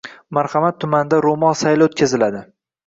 Marhamat 0.37 0.79
tumanida 0.85 1.21
“Ro‘mol 1.27 1.55
sayli” 1.63 1.91
o‘tkaziladi 1.91 2.45